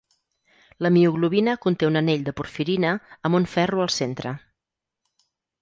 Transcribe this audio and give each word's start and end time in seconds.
La 0.85 0.89
mioglobina 0.95 1.53
conté 1.67 1.89
un 1.91 2.01
anell 2.01 2.25
de 2.29 2.35
porfirina 2.39 2.97
amb 3.29 3.41
un 3.41 3.47
ferro 3.55 3.85
al 3.87 3.95
centre. 4.01 4.37